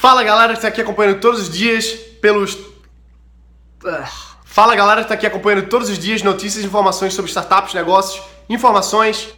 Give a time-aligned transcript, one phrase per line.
[0.00, 1.88] Fala galera que está aqui acompanhando todos os dias
[2.22, 2.56] pelos.
[3.84, 4.08] Ah.
[4.46, 8.24] Fala galera que está aqui acompanhando todos os dias notícias e informações sobre startups, negócios,
[8.48, 9.28] informações.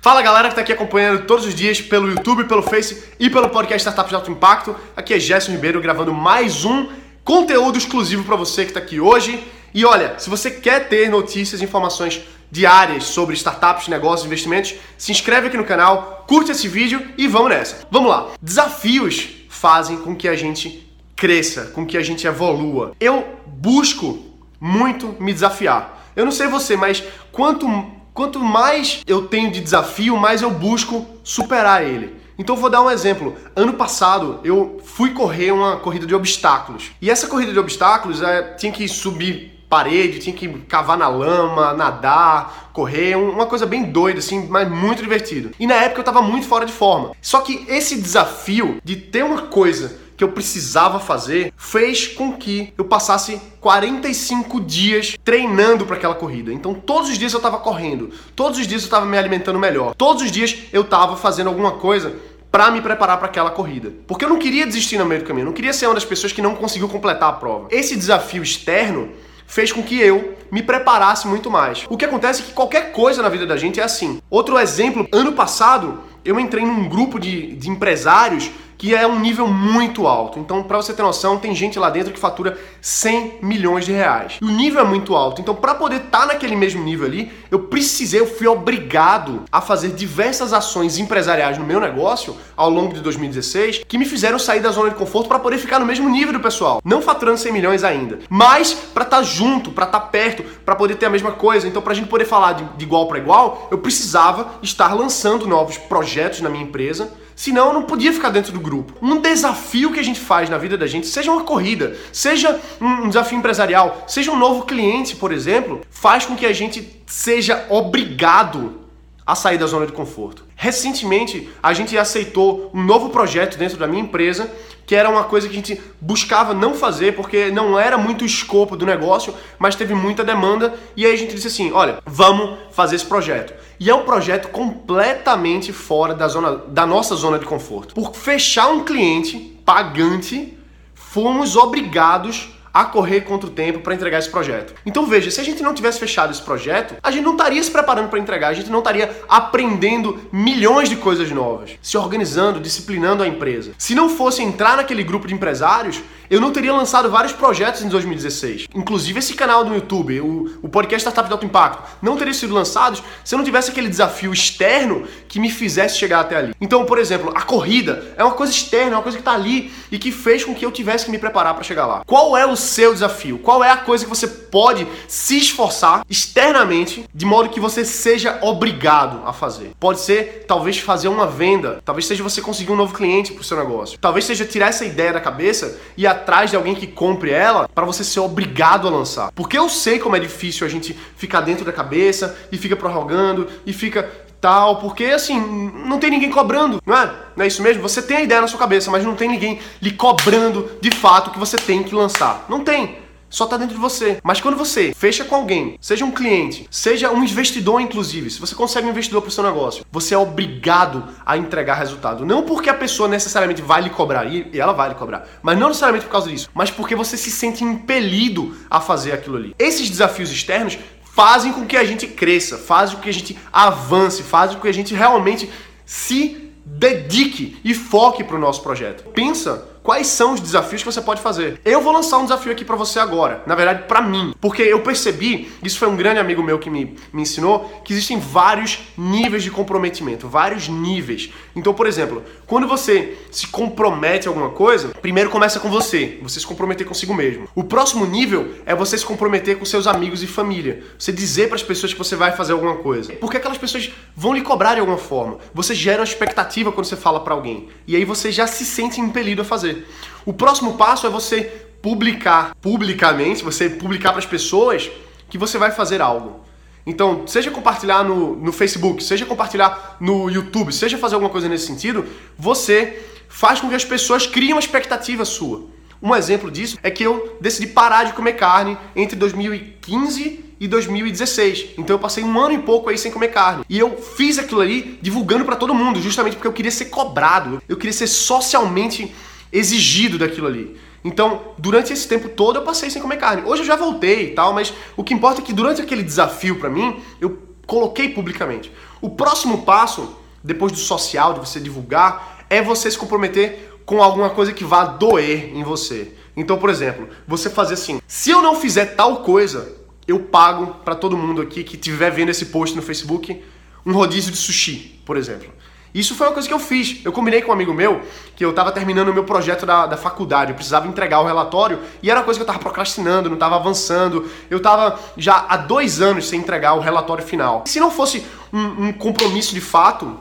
[0.00, 3.50] Fala galera que está aqui acompanhando todos os dias pelo YouTube, pelo Face e pelo
[3.50, 4.74] podcast Startups de Alto Impacto.
[4.96, 6.88] Aqui é Gerson Ribeiro gravando mais um
[7.22, 9.46] conteúdo exclusivo para você que está aqui hoje.
[9.74, 15.12] E olha, se você quer ter notícias e informações diárias sobre startups, negócios, investimentos, se
[15.12, 17.86] inscreve aqui no canal, curte esse vídeo e vamos nessa.
[17.90, 18.28] Vamos lá.
[18.40, 22.92] Desafios fazem com que a gente cresça, com que a gente evolua.
[23.00, 24.18] Eu busco
[24.60, 26.12] muito me desafiar.
[26.14, 27.66] Eu não sei você, mas quanto
[28.14, 32.16] quanto mais eu tenho de desafio, mais eu busco superar ele.
[32.38, 33.36] Então vou dar um exemplo.
[33.54, 36.92] Ano passado eu fui correr uma corrida de obstáculos.
[37.02, 41.74] E essa corrida de obstáculos é, tinha que subir parede, tinha que cavar na lama,
[41.74, 45.50] nadar, correr, uma coisa bem doida, assim, mas muito divertido.
[45.58, 47.12] E na época eu tava muito fora de forma.
[47.20, 52.72] Só que esse desafio de ter uma coisa que eu precisava fazer fez com que
[52.76, 56.52] eu passasse 45 dias treinando para aquela corrida.
[56.52, 59.94] Então todos os dias eu tava correndo, todos os dias eu tava me alimentando melhor,
[59.94, 62.16] todos os dias eu tava fazendo alguma coisa
[62.50, 63.92] para me preparar para aquela corrida.
[64.08, 66.04] Porque eu não queria desistir no meio do caminho, eu não queria ser uma das
[66.04, 67.68] pessoas que não conseguiu completar a prova.
[67.70, 69.10] Esse desafio externo
[69.48, 71.84] fez com que eu me preparasse muito mais.
[71.88, 74.20] O que acontece é que qualquer coisa na vida da gente é assim.
[74.30, 79.48] Outro exemplo, ano passado eu entrei num grupo de, de empresários que é um nível
[79.48, 80.38] muito alto.
[80.38, 84.38] Então, para você ter noção, tem gente lá dentro que fatura 100 milhões de reais.
[84.40, 85.40] E o nível é muito alto.
[85.40, 89.60] Então, para poder estar tá naquele mesmo nível ali, eu precisei, eu fui obrigado a
[89.60, 94.60] fazer diversas ações empresariais no meu negócio ao longo de 2016 que me fizeram sair
[94.60, 96.80] da zona de conforto para poder ficar no mesmo nível do pessoal.
[96.84, 100.76] Não faturando 100 milhões ainda, mas para estar tá junto, para estar tá perto, para
[100.76, 101.66] poder ter a mesma coisa.
[101.66, 105.46] Então, para a gente poder falar de, de igual para igual, eu precisava estar lançando
[105.46, 108.94] novos projetos na minha empresa Senão não podia ficar dentro do grupo.
[109.00, 113.06] Um desafio que a gente faz na vida da gente, seja uma corrida, seja um
[113.06, 118.87] desafio empresarial, seja um novo cliente, por exemplo, faz com que a gente seja obrigado
[119.28, 120.42] a sair da zona de conforto.
[120.56, 124.50] Recentemente, a gente aceitou um novo projeto dentro da minha empresa,
[124.86, 128.26] que era uma coisa que a gente buscava não fazer porque não era muito o
[128.26, 132.56] escopo do negócio, mas teve muita demanda, e aí a gente disse assim: "Olha, vamos
[132.72, 133.52] fazer esse projeto".
[133.78, 137.94] E é um projeto completamente fora da zona da nossa zona de conforto.
[137.94, 140.56] Por fechar um cliente pagante,
[140.94, 144.72] fomos obrigados a correr contra o tempo para entregar esse projeto.
[144.86, 147.72] Então veja, se a gente não tivesse fechado esse projeto, a gente não estaria se
[147.72, 153.24] preparando para entregar, a gente não estaria aprendendo milhões de coisas novas, se organizando, disciplinando
[153.24, 153.72] a empresa.
[153.76, 156.00] Se não fosse entrar naquele grupo de empresários,
[156.30, 158.68] eu não teria lançado vários projetos em 2016.
[158.74, 162.54] Inclusive esse canal do YouTube, o, o podcast Startup de Alto Impacto, não teria sido
[162.54, 166.54] lançados se eu não tivesse aquele desafio externo que me fizesse chegar até ali.
[166.60, 169.72] Então, por exemplo, a corrida é uma coisa externa, é uma coisa que está ali
[169.90, 172.02] e que fez com que eu tivesse que me preparar para chegar lá.
[172.06, 173.38] Qual é o seu desafio?
[173.38, 178.38] Qual é a coisa que você pode se esforçar externamente de modo que você seja
[178.42, 179.72] obrigado a fazer?
[179.80, 183.44] Pode ser talvez fazer uma venda, talvez seja você conseguir um novo cliente para o
[183.44, 186.86] seu negócio, talvez seja tirar essa ideia da cabeça e a atrás de alguém que
[186.86, 189.32] compre ela para você ser obrigado a lançar.
[189.32, 193.48] Porque eu sei como é difícil a gente ficar dentro da cabeça e fica prorrogando
[193.64, 194.08] e fica
[194.40, 195.40] tal, porque assim,
[195.86, 197.12] não tem ninguém cobrando, não é?
[197.36, 197.82] Não é isso mesmo?
[197.82, 201.30] Você tem a ideia na sua cabeça, mas não tem ninguém lhe cobrando de fato
[201.30, 202.44] que você tem que lançar.
[202.48, 204.18] Não tem só está dentro de você.
[204.22, 208.54] Mas quando você fecha com alguém, seja um cliente, seja um investidor, inclusive, se você
[208.54, 212.24] consegue um investidor para o seu negócio, você é obrigado a entregar resultado.
[212.24, 215.68] Não porque a pessoa necessariamente vai lhe cobrar, e ela vai lhe cobrar, mas não
[215.68, 219.54] necessariamente por causa disso, mas porque você se sente impelido a fazer aquilo ali.
[219.58, 220.78] Esses desafios externos
[221.14, 224.68] fazem com que a gente cresça, fazem com que a gente avance, fazem com que
[224.68, 225.50] a gente realmente
[225.84, 229.02] se dedique e foque para o nosso projeto.
[229.10, 231.62] Pensa quais são os desafios que você pode fazer.
[231.64, 234.82] Eu vou lançar um desafio aqui para você agora, na verdade para mim, porque eu
[234.82, 239.42] percebi, isso foi um grande amigo meu que me, me ensinou, que existem vários níveis
[239.42, 241.30] de comprometimento, vários níveis.
[241.56, 246.38] Então, por exemplo, quando você se compromete a alguma coisa, primeiro começa com você, você
[246.38, 247.48] se comprometer consigo mesmo.
[247.54, 250.82] O próximo nível é você se comprometer com seus amigos e família.
[250.98, 253.14] Você dizer para as pessoas que você vai fazer alguma coisa.
[253.14, 255.38] Porque aquelas pessoas vão lhe cobrar de alguma forma.
[255.54, 257.70] Você gera uma expectativa quando você fala para alguém.
[257.86, 259.77] E aí você já se sente impelido a fazer.
[260.24, 261.42] O próximo passo é você
[261.80, 264.90] publicar publicamente, você publicar para as pessoas
[265.28, 266.40] que você vai fazer algo.
[266.86, 271.66] Então, seja compartilhar no, no Facebook, seja compartilhar no YouTube, seja fazer alguma coisa nesse
[271.66, 272.06] sentido,
[272.38, 275.66] você faz com que as pessoas criem uma expectativa sua.
[276.00, 281.74] Um exemplo disso é que eu decidi parar de comer carne entre 2015 e 2016.
[281.76, 283.64] Então eu passei um ano e pouco aí sem comer carne.
[283.68, 287.62] E eu fiz aquilo ali divulgando para todo mundo, justamente porque eu queria ser cobrado.
[287.68, 289.12] Eu queria ser socialmente
[289.52, 290.76] exigido daquilo ali.
[291.04, 293.42] Então, durante esse tempo todo eu passei sem comer carne.
[293.44, 296.56] Hoje eu já voltei e tal, mas o que importa é que durante aquele desafio
[296.56, 298.72] para mim, eu coloquei publicamente.
[299.00, 304.30] O próximo passo, depois do social, de você divulgar, é você se comprometer com alguma
[304.30, 306.12] coisa que vá doer em você.
[306.36, 310.94] Então, por exemplo, você fazer assim: se eu não fizer tal coisa, eu pago para
[310.94, 313.42] todo mundo aqui que estiver vendo esse post no Facebook
[313.84, 315.48] um rodízio de sushi, por exemplo.
[315.94, 317.00] Isso foi uma coisa que eu fiz.
[317.04, 318.02] Eu combinei com um amigo meu
[318.36, 321.80] que eu estava terminando o meu projeto da, da faculdade, eu precisava entregar o relatório
[322.02, 324.28] e era uma coisa que eu estava procrastinando, não estava avançando.
[324.50, 327.64] Eu estava já há dois anos sem entregar o relatório final.
[327.66, 330.18] Se não fosse um, um compromisso de fato,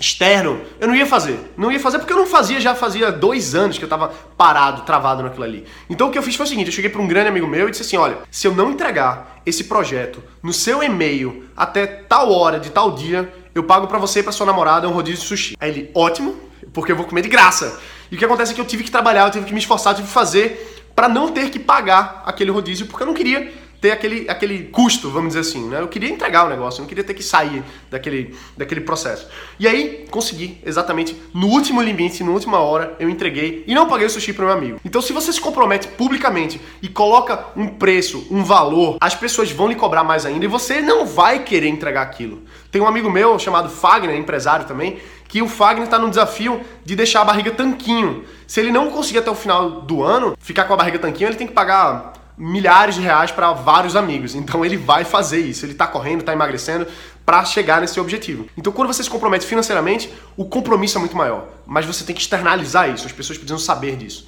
[0.00, 1.52] externo, eu não ia fazer.
[1.56, 4.82] Não ia fazer porque eu não fazia já fazia dois anos que eu tava parado,
[4.82, 5.66] travado naquilo ali.
[5.90, 7.68] Então o que eu fiz foi o seguinte: eu cheguei para um grande amigo meu
[7.68, 12.32] e disse assim: olha, se eu não entregar esse projeto no seu e-mail até tal
[12.32, 15.26] hora de tal dia, eu pago para você e pra sua namorada um rodízio de
[15.26, 15.56] sushi.
[15.58, 16.36] Aí ele, ótimo,
[16.72, 17.80] porque eu vou comer de graça.
[18.10, 19.92] E o que acontece é que eu tive que trabalhar, eu tive que me esforçar,
[19.92, 23.52] eu tive que fazer para não ter que pagar aquele rodízio, porque eu não queria
[23.80, 25.80] ter aquele, aquele custo, vamos dizer assim, né?
[25.80, 29.26] Eu queria entregar o negócio, eu não queria ter que sair daquele, daquele processo.
[29.58, 34.06] E aí, consegui, exatamente, no último limite, na última hora, eu entreguei e não paguei
[34.06, 34.80] o sushi para meu amigo.
[34.84, 39.68] Então, se você se compromete publicamente e coloca um preço, um valor, as pessoas vão
[39.68, 42.42] lhe cobrar mais ainda e você não vai querer entregar aquilo.
[42.70, 46.94] Tem um amigo meu chamado Fagner, empresário também, que o Fagner está no desafio de
[46.94, 48.24] deixar a barriga tanquinho.
[48.46, 51.36] Se ele não conseguir até o final do ano ficar com a barriga tanquinho, ele
[51.36, 54.34] tem que pagar milhares de reais para vários amigos.
[54.34, 55.64] Então ele vai fazer isso.
[55.64, 56.86] Ele está correndo, está emagrecendo
[57.24, 58.46] para chegar nesse objetivo.
[58.56, 61.46] Então quando você se compromete financeiramente, o compromisso é muito maior.
[61.66, 63.06] Mas você tem que externalizar isso.
[63.06, 64.26] As pessoas precisam saber disso.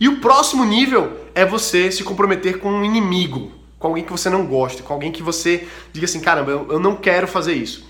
[0.00, 4.28] E o próximo nível é você se comprometer com um inimigo, com alguém que você
[4.28, 7.86] não gosta, com alguém que você diga assim, caramba, eu não quero fazer isso.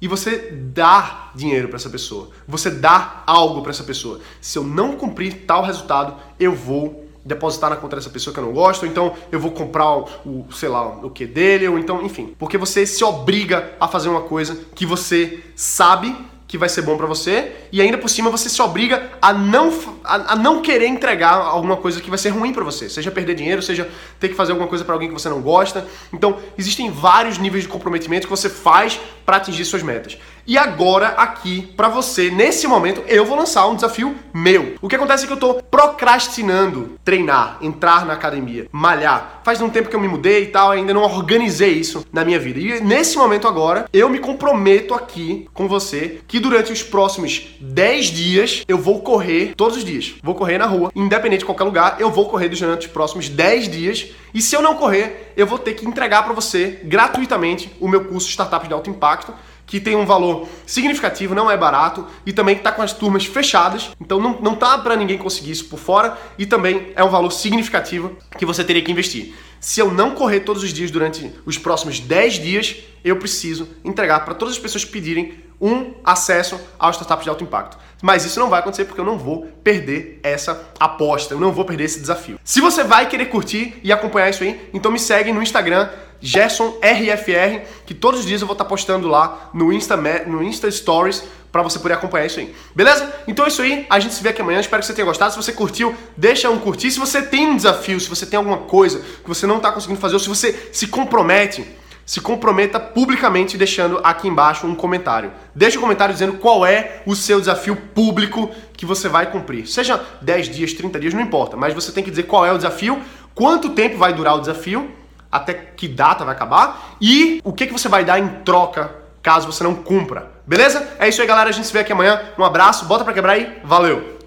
[0.00, 2.30] E você dá dinheiro para essa pessoa.
[2.48, 4.20] Você dá algo para essa pessoa.
[4.40, 8.44] Se eu não cumprir tal resultado, eu vou depositar na conta dessa pessoa que eu
[8.44, 12.04] não gosto, ou então eu vou comprar o, sei lá, o que dele, ou então,
[12.04, 12.34] enfim.
[12.38, 16.14] Porque você se obriga a fazer uma coisa que você sabe
[16.52, 19.72] que vai ser bom para você e ainda por cima você se obriga a não,
[20.04, 23.34] a, a não querer entregar alguma coisa que vai ser ruim para você, seja perder
[23.34, 23.88] dinheiro, seja
[24.20, 25.86] ter que fazer alguma coisa para alguém que você não gosta.
[26.12, 30.18] Então, existem vários níveis de comprometimento que você faz para atingir suas metas.
[30.44, 34.74] E agora aqui para você, nesse momento, eu vou lançar um desafio meu.
[34.82, 39.40] O que acontece é que eu tô procrastinando treinar, entrar na academia, malhar.
[39.44, 42.40] Faz um tempo que eu me mudei e tal, ainda não organizei isso na minha
[42.40, 42.58] vida.
[42.58, 48.06] E nesse momento agora, eu me comprometo aqui com você que durante os próximos 10
[48.06, 50.14] dias eu vou correr todos os dias.
[50.22, 53.68] Vou correr na rua, independente de qualquer lugar, eu vou correr durante os próximos 10
[53.68, 54.08] dias.
[54.34, 58.04] E se eu não correr, eu vou ter que entregar para você gratuitamente o meu
[58.04, 59.32] curso Startups de Alto Impacto
[59.72, 63.92] que tem um valor significativo, não é barato e também está com as turmas fechadas,
[63.98, 67.30] então não, não tá para ninguém conseguir isso por fora e também é um valor
[67.30, 69.32] significativo que você teria que investir.
[69.58, 74.20] Se eu não correr todos os dias durante os próximos 10 dias, eu preciso entregar
[74.26, 77.78] para todas as pessoas que pedirem um acesso aos startups de alto impacto.
[78.02, 81.64] Mas isso não vai acontecer porque eu não vou perder essa aposta, eu não vou
[81.64, 82.38] perder esse desafio.
[82.42, 85.88] Se você vai querer curtir e acompanhar isso aí, então me segue no Instagram
[86.20, 91.22] GersonRFR, que todos os dias eu vou estar postando lá no Insta, no Insta Stories
[91.52, 92.52] para você poder acompanhar isso aí.
[92.74, 93.12] Beleza?
[93.28, 93.86] Então é isso aí.
[93.90, 94.58] A gente se vê aqui amanhã.
[94.58, 95.32] Espero que você tenha gostado.
[95.32, 96.90] Se você curtiu, deixa um curtir.
[96.90, 100.00] Se você tem um desafio, se você tem alguma coisa que você não está conseguindo
[100.00, 101.66] fazer, ou se você se compromete,
[102.12, 105.32] se comprometa publicamente deixando aqui embaixo um comentário.
[105.54, 109.66] Deixa um comentário dizendo qual é o seu desafio público que você vai cumprir.
[109.66, 112.58] Seja 10 dias, 30 dias, não importa, mas você tem que dizer qual é o
[112.58, 113.00] desafio,
[113.34, 114.90] quanto tempo vai durar o desafio
[115.30, 119.50] até que data vai acabar e o que, que você vai dar em troca caso
[119.50, 120.32] você não cumpra.
[120.46, 120.86] Beleza?
[120.98, 121.48] É isso aí, galera.
[121.48, 122.20] A gente se vê aqui amanhã.
[122.36, 123.58] Um abraço, bota pra quebrar aí.
[123.64, 124.21] Valeu!